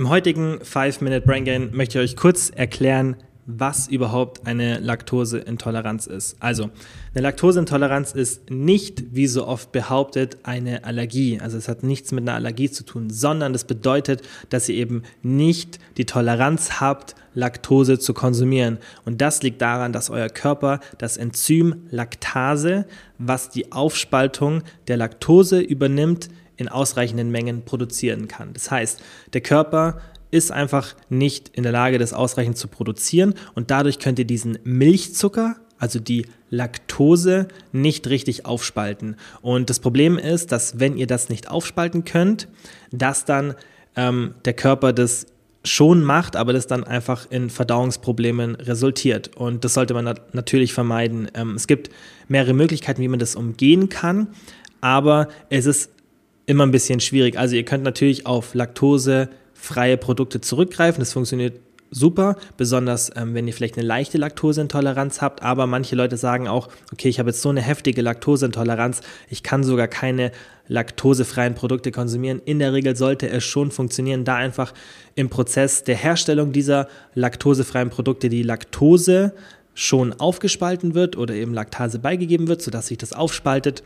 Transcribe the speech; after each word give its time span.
Im 0.00 0.08
heutigen 0.08 0.60
5-Minute 0.60 1.26
Brain 1.26 1.44
Gain 1.44 1.76
möchte 1.76 1.98
ich 1.98 2.12
euch 2.12 2.16
kurz 2.16 2.48
erklären, 2.48 3.16
was 3.44 3.86
überhaupt 3.86 4.46
eine 4.46 4.78
Laktoseintoleranz 4.78 6.06
ist. 6.06 6.38
Also, 6.40 6.70
eine 7.12 7.22
Laktoseintoleranz 7.22 8.12
ist 8.12 8.48
nicht, 8.48 9.14
wie 9.14 9.26
so 9.26 9.46
oft 9.46 9.72
behauptet, 9.72 10.38
eine 10.44 10.84
Allergie. 10.84 11.38
Also 11.38 11.58
es 11.58 11.68
hat 11.68 11.82
nichts 11.82 12.12
mit 12.12 12.26
einer 12.26 12.34
Allergie 12.34 12.70
zu 12.70 12.82
tun, 12.82 13.10
sondern 13.10 13.52
das 13.52 13.64
bedeutet, 13.64 14.22
dass 14.48 14.70
ihr 14.70 14.76
eben 14.76 15.02
nicht 15.22 15.78
die 15.98 16.06
Toleranz 16.06 16.80
habt, 16.80 17.14
Laktose 17.34 17.98
zu 17.98 18.14
konsumieren. 18.14 18.78
Und 19.04 19.20
das 19.20 19.42
liegt 19.42 19.60
daran, 19.60 19.92
dass 19.92 20.08
euer 20.08 20.30
Körper 20.30 20.80
das 20.96 21.18
Enzym 21.18 21.82
Laktase, 21.90 22.86
was 23.18 23.50
die 23.50 23.70
Aufspaltung 23.70 24.62
der 24.88 24.96
Laktose 24.96 25.60
übernimmt, 25.60 26.30
in 26.60 26.68
ausreichenden 26.68 27.30
Mengen 27.30 27.64
produzieren 27.64 28.28
kann. 28.28 28.52
Das 28.52 28.70
heißt, 28.70 29.02
der 29.32 29.40
Körper 29.40 30.00
ist 30.30 30.52
einfach 30.52 30.94
nicht 31.08 31.48
in 31.48 31.62
der 31.62 31.72
Lage, 31.72 31.98
das 31.98 32.12
ausreichend 32.12 32.56
zu 32.56 32.68
produzieren 32.68 33.34
und 33.54 33.70
dadurch 33.70 33.98
könnt 33.98 34.18
ihr 34.18 34.26
diesen 34.26 34.58
Milchzucker, 34.62 35.56
also 35.78 35.98
die 35.98 36.26
Laktose, 36.50 37.48
nicht 37.72 38.08
richtig 38.08 38.46
aufspalten. 38.46 39.16
Und 39.40 39.70
das 39.70 39.80
Problem 39.80 40.18
ist, 40.18 40.52
dass 40.52 40.78
wenn 40.78 40.96
ihr 40.96 41.06
das 41.06 41.30
nicht 41.30 41.48
aufspalten 41.50 42.04
könnt, 42.04 42.48
dass 42.92 43.24
dann 43.24 43.54
ähm, 43.96 44.34
der 44.44 44.52
Körper 44.52 44.92
das 44.92 45.26
schon 45.64 46.02
macht, 46.02 46.36
aber 46.36 46.52
das 46.52 46.66
dann 46.66 46.84
einfach 46.84 47.26
in 47.30 47.50
Verdauungsproblemen 47.50 48.54
resultiert. 48.56 49.36
Und 49.36 49.64
das 49.64 49.74
sollte 49.74 49.94
man 49.94 50.06
nat 50.06 50.34
natürlich 50.34 50.72
vermeiden. 50.72 51.28
Ähm, 51.34 51.54
es 51.54 51.66
gibt 51.66 51.90
mehrere 52.28 52.54
Möglichkeiten, 52.54 53.02
wie 53.02 53.08
man 53.08 53.18
das 53.18 53.36
umgehen 53.36 53.88
kann, 53.88 54.28
aber 54.80 55.28
es 55.50 55.66
ist 55.66 55.90
immer 56.50 56.66
ein 56.66 56.72
bisschen 56.72 56.98
schwierig. 56.98 57.38
Also 57.38 57.54
ihr 57.54 57.64
könnt 57.64 57.84
natürlich 57.84 58.26
auf 58.26 58.54
Laktose 58.54 59.28
freie 59.54 59.96
Produkte 59.96 60.40
zurückgreifen. 60.40 61.00
Das 61.00 61.12
funktioniert 61.12 61.60
super, 61.92 62.36
besonders 62.56 63.12
ähm, 63.14 63.34
wenn 63.34 63.46
ihr 63.46 63.54
vielleicht 63.54 63.78
eine 63.78 63.86
leichte 63.86 64.18
Laktoseintoleranz 64.18 65.20
habt. 65.20 65.42
Aber 65.42 65.68
manche 65.68 65.94
Leute 65.94 66.16
sagen 66.16 66.48
auch, 66.48 66.68
okay, 66.92 67.08
ich 67.08 67.20
habe 67.20 67.30
jetzt 67.30 67.40
so 67.42 67.50
eine 67.50 67.62
heftige 67.62 68.02
Laktoseintoleranz, 68.02 69.00
ich 69.28 69.44
kann 69.44 69.62
sogar 69.62 69.86
keine 69.86 70.32
laktosefreien 70.66 71.54
Produkte 71.54 71.92
konsumieren. 71.92 72.42
In 72.44 72.58
der 72.58 72.72
Regel 72.72 72.96
sollte 72.96 73.28
es 73.28 73.44
schon 73.44 73.70
funktionieren, 73.70 74.24
da 74.24 74.34
einfach 74.34 74.74
im 75.14 75.30
Prozess 75.30 75.84
der 75.84 75.96
Herstellung 75.96 76.50
dieser 76.50 76.88
laktosefreien 77.14 77.90
Produkte 77.90 78.28
die 78.28 78.42
Laktose 78.42 79.34
schon 79.74 80.12
aufgespalten 80.14 80.94
wird 80.94 81.16
oder 81.16 81.34
eben 81.34 81.54
Laktase 81.54 82.00
beigegeben 82.00 82.48
wird, 82.48 82.60
sodass 82.60 82.88
sich 82.88 82.98
das 82.98 83.12
aufspaltet 83.12 83.84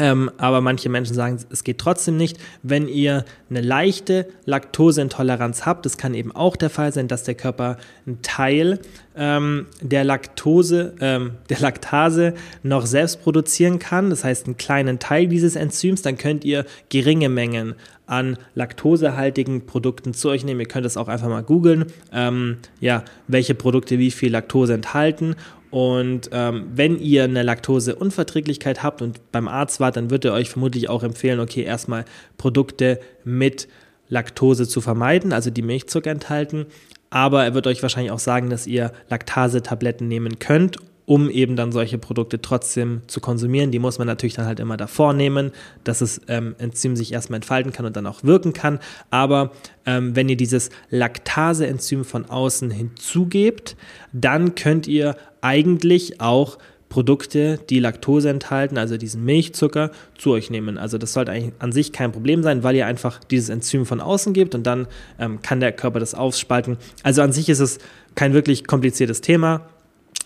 ähm, 0.00 0.30
aber 0.38 0.62
manche 0.62 0.88
Menschen 0.88 1.14
sagen, 1.14 1.38
es 1.50 1.62
geht 1.62 1.76
trotzdem 1.76 2.16
nicht. 2.16 2.38
Wenn 2.62 2.88
ihr 2.88 3.26
eine 3.50 3.60
leichte 3.60 4.26
Laktoseintoleranz 4.46 5.66
habt, 5.66 5.84
das 5.84 5.98
kann 5.98 6.14
eben 6.14 6.34
auch 6.34 6.56
der 6.56 6.70
Fall 6.70 6.90
sein, 6.92 7.06
dass 7.06 7.24
der 7.24 7.34
Körper 7.34 7.76
einen 8.06 8.22
Teil 8.22 8.78
ähm, 9.14 9.66
der 9.82 10.04
Laktose, 10.04 10.94
ähm, 11.00 11.32
der 11.50 11.60
Laktase 11.60 12.32
noch 12.62 12.86
selbst 12.86 13.22
produzieren 13.22 13.78
kann. 13.78 14.08
Das 14.08 14.24
heißt, 14.24 14.46
einen 14.46 14.56
kleinen 14.56 14.98
Teil 14.98 15.26
dieses 15.26 15.54
Enzyms, 15.54 16.00
dann 16.00 16.16
könnt 16.16 16.46
ihr 16.46 16.64
geringe 16.88 17.28
Mengen 17.28 17.74
an 18.06 18.38
laktosehaltigen 18.54 19.66
Produkten 19.66 20.14
zu 20.14 20.30
euch 20.30 20.44
nehmen. 20.44 20.60
Ihr 20.60 20.66
könnt 20.66 20.86
es 20.86 20.96
auch 20.96 21.08
einfach 21.08 21.28
mal 21.28 21.44
googeln, 21.44 21.86
ähm, 22.12 22.56
ja, 22.80 23.04
welche 23.28 23.54
Produkte 23.54 23.98
wie 23.98 24.10
viel 24.10 24.32
Laktose 24.32 24.74
enthalten 24.74 25.36
und 25.70 26.30
ähm, 26.32 26.66
wenn 26.74 26.98
ihr 26.98 27.24
eine 27.24 27.42
Laktoseunverträglichkeit 27.42 28.82
habt 28.82 29.02
und 29.02 29.20
beim 29.30 29.46
Arzt 29.46 29.78
wart, 29.80 29.96
dann 29.96 30.10
wird 30.10 30.24
er 30.24 30.32
euch 30.32 30.50
vermutlich 30.50 30.88
auch 30.88 31.02
empfehlen, 31.02 31.40
okay, 31.40 31.62
erstmal 31.62 32.04
Produkte 32.38 33.00
mit 33.24 33.68
Laktose 34.08 34.66
zu 34.66 34.80
vermeiden, 34.80 35.32
also 35.32 35.50
die 35.50 35.62
Milchzucker 35.62 36.10
enthalten. 36.10 36.66
Aber 37.10 37.44
er 37.44 37.54
wird 37.54 37.66
euch 37.66 37.82
wahrscheinlich 37.82 38.12
auch 38.12 38.18
sagen, 38.18 38.50
dass 38.50 38.66
ihr 38.66 38.92
Laktasetabletten 39.08 40.08
nehmen 40.08 40.38
könnt 40.40 40.78
um 41.06 41.30
eben 41.30 41.56
dann 41.56 41.72
solche 41.72 41.98
Produkte 41.98 42.40
trotzdem 42.40 43.02
zu 43.06 43.20
konsumieren. 43.20 43.70
Die 43.70 43.78
muss 43.78 43.98
man 43.98 44.06
natürlich 44.06 44.34
dann 44.34 44.46
halt 44.46 44.60
immer 44.60 44.76
davor 44.76 45.12
nehmen, 45.12 45.50
dass 45.84 46.00
das 46.00 46.20
ähm, 46.28 46.54
Enzym 46.58 46.96
sich 46.96 47.12
erstmal 47.12 47.36
entfalten 47.36 47.72
kann 47.72 47.86
und 47.86 47.96
dann 47.96 48.06
auch 48.06 48.22
wirken 48.22 48.52
kann. 48.52 48.78
Aber 49.10 49.52
ähm, 49.86 50.14
wenn 50.14 50.28
ihr 50.28 50.36
dieses 50.36 50.70
Laktase-Enzym 50.90 52.04
von 52.04 52.26
außen 52.26 52.70
hinzugebt, 52.70 53.76
dann 54.12 54.54
könnt 54.54 54.86
ihr 54.86 55.16
eigentlich 55.40 56.20
auch 56.20 56.58
Produkte, 56.90 57.58
die 57.70 57.78
Laktose 57.78 58.28
enthalten, 58.28 58.76
also 58.76 58.98
diesen 58.98 59.24
Milchzucker, 59.24 59.92
zu 60.18 60.32
euch 60.32 60.50
nehmen. 60.50 60.76
Also 60.76 60.98
das 60.98 61.12
sollte 61.12 61.30
eigentlich 61.30 61.54
an 61.60 61.72
sich 61.72 61.92
kein 61.92 62.12
Problem 62.12 62.42
sein, 62.42 62.62
weil 62.62 62.74
ihr 62.76 62.86
einfach 62.86 63.22
dieses 63.24 63.48
Enzym 63.48 63.86
von 63.86 64.00
außen 64.00 64.34
gebt 64.34 64.54
und 64.54 64.66
dann 64.66 64.88
ähm, 65.18 65.40
kann 65.40 65.60
der 65.60 65.72
Körper 65.72 66.00
das 66.00 66.14
aufspalten. 66.14 66.76
Also 67.04 67.22
an 67.22 67.32
sich 67.32 67.48
ist 67.48 67.60
es 67.60 67.78
kein 68.16 68.34
wirklich 68.34 68.66
kompliziertes 68.66 69.20
Thema. 69.20 69.68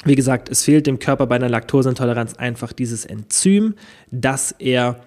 Wie 0.05 0.15
gesagt, 0.15 0.51
es 0.51 0.63
fehlt 0.63 0.87
dem 0.87 0.99
Körper 0.99 1.27
bei 1.27 1.37
einer 1.37 1.49
Laktoseintoleranz 1.49 2.35
einfach 2.35 2.73
dieses 2.73 3.07
Enzym, 3.07 3.75
dass 4.11 4.53
er 4.59 5.01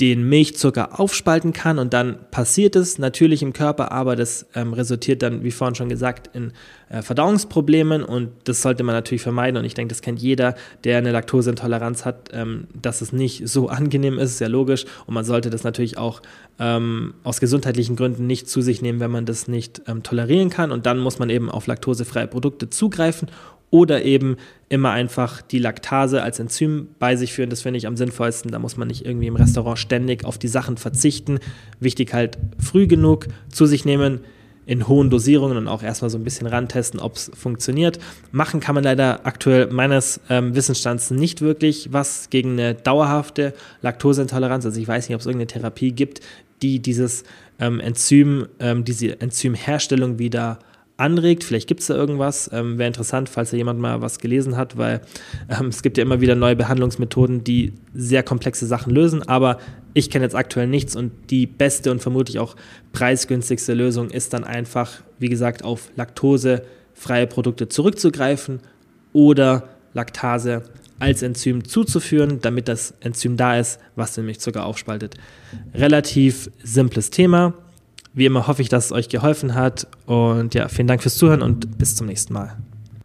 den 0.00 0.26
Milchzucker 0.26 0.98
aufspalten 0.98 1.52
kann 1.52 1.78
und 1.78 1.92
dann 1.92 2.18
passiert 2.30 2.74
es 2.74 2.98
natürlich 2.98 3.42
im 3.42 3.52
Körper, 3.52 3.92
aber 3.92 4.16
das 4.16 4.46
ähm, 4.54 4.72
resultiert 4.72 5.22
dann, 5.22 5.44
wie 5.44 5.50
vorhin 5.50 5.74
schon 5.74 5.90
gesagt, 5.90 6.34
in 6.34 6.52
äh, 6.88 7.02
Verdauungsproblemen 7.02 8.02
und 8.02 8.30
das 8.44 8.62
sollte 8.62 8.82
man 8.82 8.94
natürlich 8.94 9.20
vermeiden 9.20 9.58
und 9.58 9.66
ich 9.66 9.74
denke, 9.74 9.92
das 9.92 10.00
kennt 10.00 10.20
jeder, 10.20 10.54
der 10.84 10.96
eine 10.96 11.12
Laktoseintoleranz 11.12 12.06
hat, 12.06 12.30
ähm, 12.32 12.66
dass 12.72 13.02
es 13.02 13.12
nicht 13.12 13.46
so 13.46 13.68
angenehm 13.68 14.18
ist, 14.18 14.30
ist 14.30 14.40
ja 14.40 14.48
logisch 14.48 14.86
und 15.06 15.12
man 15.12 15.26
sollte 15.26 15.50
das 15.50 15.64
natürlich 15.64 15.98
auch 15.98 16.22
ähm, 16.58 17.12
aus 17.22 17.38
gesundheitlichen 17.38 17.94
Gründen 17.94 18.26
nicht 18.26 18.48
zu 18.48 18.62
sich 18.62 18.80
nehmen, 18.80 19.00
wenn 19.00 19.10
man 19.10 19.26
das 19.26 19.48
nicht 19.48 19.82
ähm, 19.86 20.02
tolerieren 20.02 20.48
kann 20.48 20.72
und 20.72 20.86
dann 20.86 20.98
muss 20.98 21.18
man 21.18 21.28
eben 21.28 21.50
auf 21.50 21.66
laktosefreie 21.66 22.26
Produkte 22.26 22.70
zugreifen 22.70 23.28
oder 23.70 24.02
eben 24.04 24.36
immer 24.68 24.90
einfach 24.90 25.42
die 25.42 25.58
Laktase 25.58 26.22
als 26.22 26.38
Enzym 26.38 26.88
bei 26.98 27.16
sich 27.16 27.32
führen. 27.32 27.50
Das 27.50 27.62
finde 27.62 27.78
ich 27.78 27.86
am 27.86 27.96
sinnvollsten. 27.96 28.50
Da 28.50 28.58
muss 28.58 28.76
man 28.76 28.88
nicht 28.88 29.04
irgendwie 29.04 29.26
im 29.26 29.36
Restaurant 29.36 29.78
ständig 29.78 30.24
auf 30.24 30.38
die 30.38 30.48
Sachen 30.48 30.76
verzichten. 30.76 31.38
Wichtig 31.78 32.12
halt 32.12 32.38
früh 32.58 32.86
genug 32.86 33.28
zu 33.50 33.66
sich 33.66 33.84
nehmen, 33.84 34.20
in 34.66 34.86
hohen 34.86 35.10
Dosierungen 35.10 35.56
und 35.56 35.66
auch 35.66 35.82
erstmal 35.82 36.10
so 36.10 36.18
ein 36.18 36.22
bisschen 36.22 36.46
rantesten, 36.46 37.00
ob 37.00 37.16
es 37.16 37.30
funktioniert. 37.34 37.98
Machen 38.30 38.60
kann 38.60 38.76
man 38.76 38.84
leider 38.84 39.26
aktuell 39.26 39.66
meines 39.66 40.20
ähm, 40.28 40.54
Wissensstands 40.54 41.10
nicht 41.10 41.40
wirklich 41.40 41.92
was 41.92 42.30
gegen 42.30 42.52
eine 42.52 42.74
dauerhafte 42.74 43.52
Laktoseintoleranz. 43.82 44.64
Also 44.64 44.80
ich 44.80 44.86
weiß 44.86 45.08
nicht, 45.08 45.14
ob 45.16 45.20
es 45.20 45.26
irgendeine 45.26 45.48
Therapie 45.48 45.90
gibt, 45.90 46.20
die 46.62 46.78
dieses 46.78 47.24
ähm, 47.58 47.80
Enzym, 47.80 48.46
ähm, 48.60 48.84
diese 48.84 49.20
Enzymherstellung 49.20 50.20
wieder 50.20 50.60
anregt. 51.00 51.44
Vielleicht 51.44 51.66
gibt 51.66 51.80
es 51.80 51.86
da 51.86 51.94
irgendwas. 51.94 52.50
Ähm, 52.52 52.78
Wäre 52.78 52.88
interessant, 52.88 53.28
falls 53.28 53.50
da 53.50 53.56
jemand 53.56 53.80
mal 53.80 54.00
was 54.00 54.18
gelesen 54.18 54.56
hat, 54.56 54.76
weil 54.76 55.00
ähm, 55.48 55.66
es 55.66 55.82
gibt 55.82 55.98
ja 55.98 56.02
immer 56.02 56.20
wieder 56.20 56.34
neue 56.34 56.56
Behandlungsmethoden, 56.56 57.42
die 57.44 57.72
sehr 57.94 58.22
komplexe 58.22 58.66
Sachen 58.66 58.92
lösen. 58.92 59.26
Aber 59.26 59.58
ich 59.94 60.10
kenne 60.10 60.24
jetzt 60.24 60.36
aktuell 60.36 60.66
nichts 60.66 60.94
und 60.94 61.12
die 61.30 61.46
beste 61.46 61.90
und 61.90 62.00
vermutlich 62.00 62.38
auch 62.38 62.56
preisgünstigste 62.92 63.74
Lösung 63.74 64.10
ist 64.10 64.32
dann 64.32 64.44
einfach, 64.44 65.02
wie 65.18 65.28
gesagt, 65.28 65.64
auf 65.64 65.90
laktosefreie 65.96 67.26
Produkte 67.26 67.68
zurückzugreifen 67.68 68.60
oder 69.12 69.68
Laktase 69.94 70.62
als 71.00 71.22
Enzym 71.22 71.64
zuzuführen, 71.64 72.40
damit 72.42 72.68
das 72.68 72.94
Enzym 73.00 73.36
da 73.36 73.58
ist, 73.58 73.80
was 73.96 74.14
den 74.14 74.26
Milchzucker 74.26 74.64
aufspaltet. 74.64 75.16
Relativ 75.74 76.50
simples 76.62 77.10
Thema. 77.10 77.54
Wie 78.12 78.26
immer 78.26 78.46
hoffe 78.46 78.62
ich, 78.62 78.68
dass 78.68 78.86
es 78.86 78.92
euch 78.92 79.08
geholfen 79.08 79.54
hat. 79.54 79.86
Und 80.06 80.54
ja, 80.54 80.68
vielen 80.68 80.88
Dank 80.88 81.02
fürs 81.02 81.16
Zuhören 81.16 81.42
und 81.42 81.78
bis 81.78 81.94
zum 81.94 82.06
nächsten 82.06 82.32
Mal. 82.32 82.56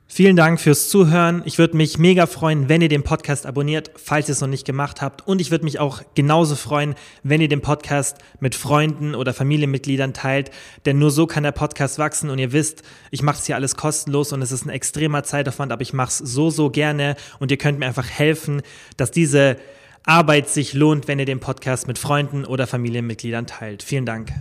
Vielen 0.08 0.38
Dank 0.38 0.62
fürs 0.62 0.88
Zuhören. 0.88 1.42
Ich 1.44 1.58
würde 1.58 1.76
mich 1.76 1.98
mega 1.98 2.26
freuen, 2.26 2.70
wenn 2.70 2.82
ihr 2.82 2.88
den 2.88 3.04
Podcast 3.04 3.46
abonniert, 3.46 3.92
falls 3.96 4.30
ihr 4.30 4.32
es 4.32 4.40
noch 4.40 4.48
nicht 4.48 4.66
gemacht 4.66 5.02
habt. 5.02 5.28
Und 5.28 5.42
ich 5.42 5.52
würde 5.52 5.66
mich 5.66 5.80
auch 5.80 6.04
genauso 6.16 6.56
freuen, 6.56 6.96
wenn 7.24 7.42
ihr 7.42 7.50
den 7.50 7.60
Podcast 7.60 8.20
mit 8.40 8.56
Freunden 8.56 9.14
oder 9.14 9.34
Familienmitgliedern 9.34 10.14
teilt. 10.14 10.52
Denn 10.86 11.00
nur 11.00 11.12
so 11.12 11.28
kann 11.28 11.44
der 11.44 11.52
Podcast 11.52 12.00
wachsen. 12.00 12.30
Und 12.30 12.40
ihr 12.40 12.54
wisst, 12.54 12.84
ich 13.12 13.24
mache 13.24 13.40
es 13.40 13.46
hier 13.46 13.56
alles 13.56 13.76
kostenlos 13.76 14.32
und 14.32 14.42
es 14.42 14.54
ist 14.54 14.66
ein 14.66 14.70
extremer 14.70 15.24
Zeitaufwand, 15.24 15.74
aber 15.74 15.82
ich 15.82 15.92
mache 15.92 16.10
es 16.10 16.18
so, 16.20 16.50
so 16.50 16.70
gerne. 16.70 17.18
Und 17.40 17.52
ihr 17.52 17.58
könnt 17.58 17.80
mir 17.80 17.88
einfach 17.88 18.10
helfen, 18.10 18.62
dass 18.96 19.12
diese 19.12 19.58
Arbeit 20.06 20.48
sich 20.48 20.74
lohnt, 20.74 21.10
wenn 21.10 21.20
ihr 21.20 21.26
den 21.26 21.42
Podcast 21.42 21.88
mit 21.88 21.98
Freunden 22.00 22.46
oder 22.46 22.68
Familienmitgliedern 22.68 23.48
teilt. 23.48 23.84
Vielen 23.84 24.06
Dank. 24.06 24.32